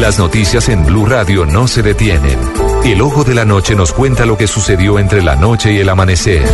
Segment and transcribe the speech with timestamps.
[0.00, 2.38] Las noticias en Blue Radio no se detienen.
[2.84, 5.88] El ojo de la noche nos cuenta lo que sucedió entre la noche y el
[5.88, 6.44] amanecer.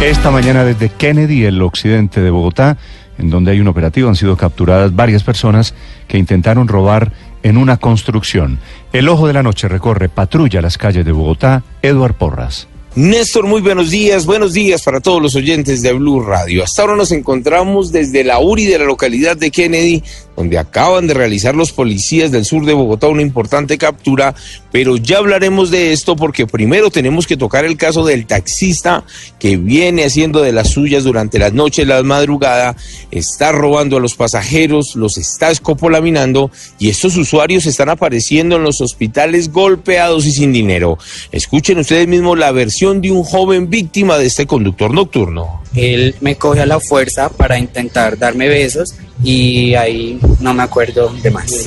[0.00, 2.78] Esta mañana desde Kennedy, el occidente de Bogotá,
[3.18, 5.74] en donde hay un operativo, han sido capturadas varias personas
[6.06, 7.12] que intentaron robar
[7.42, 8.60] en una construcción.
[8.92, 12.68] El ojo de la noche recorre patrulla las calles de Bogotá, Eduard Porras.
[12.96, 16.64] Néstor, muy buenos días, buenos días para todos los oyentes de Blue Radio.
[16.64, 20.02] Hasta ahora nos encontramos desde la URI de la localidad de Kennedy,
[20.40, 24.34] donde acaban de realizar los policías del sur de Bogotá una importante captura,
[24.72, 29.04] pero ya hablaremos de esto porque primero tenemos que tocar el caso del taxista
[29.38, 32.74] que viene haciendo de las suyas durante las noches, la madrugada,
[33.10, 38.80] está robando a los pasajeros, los está escopolaminando y estos usuarios están apareciendo en los
[38.80, 40.96] hospitales golpeados y sin dinero.
[41.32, 45.59] Escuchen ustedes mismos la versión de un joven víctima de este conductor nocturno.
[45.74, 51.12] Él me coge a la fuerza para intentar darme besos y ahí no me acuerdo
[51.22, 51.66] de más.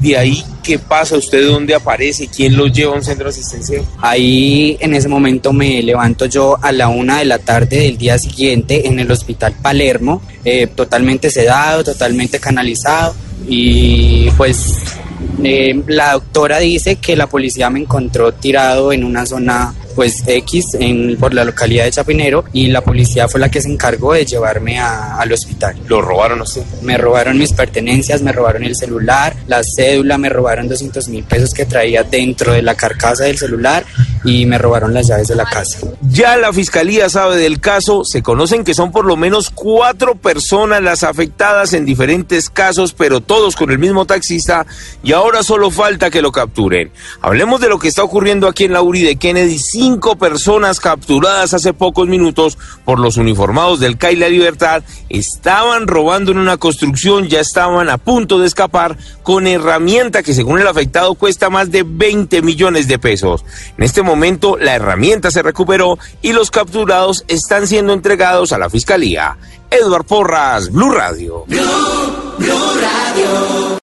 [0.00, 1.16] De ahí, ¿qué pasa?
[1.16, 2.28] ¿Usted dónde aparece?
[2.28, 3.82] ¿Quién lo lleva a un centro asistencial?
[4.02, 8.18] Ahí en ese momento me levanto yo a la una de la tarde del día
[8.18, 13.14] siguiente en el hospital Palermo, eh, totalmente sedado, totalmente canalizado
[13.48, 14.74] y pues
[15.42, 20.74] eh, la doctora dice que la policía me encontró tirado en una zona pues X
[20.80, 24.26] en, por la localidad de Chapinero y la policía fue la que se encargó de
[24.26, 25.76] llevarme al hospital.
[25.86, 26.64] ¿Lo robaron a usted?
[26.82, 31.54] Me robaron mis pertenencias, me robaron el celular, la cédula, me robaron 200 mil pesos
[31.54, 33.84] que traía dentro de la carcasa del celular
[34.24, 35.78] y me robaron las llaves de la casa.
[36.08, 40.82] Ya la fiscalía sabe del caso, se conocen que son por lo menos cuatro personas
[40.82, 44.66] las afectadas en diferentes casos, pero todos con el mismo taxista
[45.02, 46.90] y ahora solo falta que lo capturen.
[47.20, 51.54] Hablemos de lo que está ocurriendo aquí en la URI de Kennedy cinco personas capturadas
[51.54, 57.28] hace pocos minutos por los uniformados del CAI La Libertad estaban robando en una construcción,
[57.28, 61.84] ya estaban a punto de escapar con herramienta que según el afectado cuesta más de
[61.86, 63.44] 20 millones de pesos.
[63.76, 68.70] En este momento la herramienta se recuperó y los capturados están siendo entregados a la
[68.70, 69.36] Fiscalía.
[69.70, 71.44] Edward Porras, Blue Radio.
[71.46, 71.58] Blue
[72.38, 73.73] Radio.